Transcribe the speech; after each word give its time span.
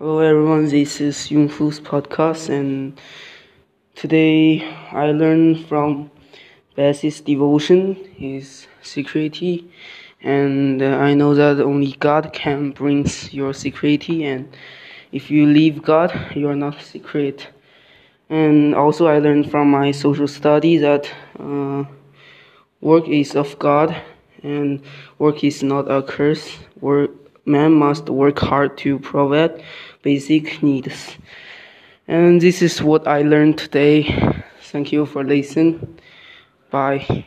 Hello 0.00 0.20
everyone, 0.20 0.66
this 0.66 1.00
is 1.00 1.28
Yung 1.28 1.48
Fu's 1.48 1.80
podcast 1.80 2.50
and 2.50 3.00
today 3.96 4.62
I 4.92 5.10
learned 5.10 5.66
from 5.66 6.12
Basse's 6.76 7.20
devotion, 7.20 7.96
his 8.16 8.68
security 8.80 9.68
and 10.22 10.80
I 10.84 11.14
know 11.14 11.34
that 11.34 11.60
only 11.60 11.96
God 11.98 12.32
can 12.32 12.70
bring 12.70 13.08
your 13.32 13.52
security 13.52 14.24
and 14.24 14.56
if 15.10 15.32
you 15.32 15.46
leave 15.46 15.82
God, 15.82 16.14
you 16.36 16.48
are 16.48 16.54
not 16.54 16.80
secret. 16.80 17.48
And 18.30 18.76
also 18.76 19.08
I 19.08 19.18
learned 19.18 19.50
from 19.50 19.68
my 19.68 19.90
social 19.90 20.28
study 20.28 20.76
that 20.76 21.10
uh, 21.40 21.82
work 22.80 23.08
is 23.08 23.34
of 23.34 23.58
God 23.58 24.00
and 24.44 24.80
work 25.18 25.42
is 25.42 25.64
not 25.64 25.90
a 25.90 26.04
curse. 26.04 26.56
Work 26.80 27.10
man 27.48 27.72
must 27.72 28.08
work 28.08 28.38
hard 28.38 28.76
to 28.78 28.98
provide 28.98 29.62
basic 30.02 30.62
needs. 30.62 31.16
And 32.06 32.40
this 32.40 32.62
is 32.62 32.82
what 32.82 33.08
I 33.08 33.22
learned 33.22 33.58
today. 33.58 34.04
Thank 34.62 34.92
you 34.92 35.06
for 35.06 35.24
listening. 35.24 35.98
Bye. 36.70 37.26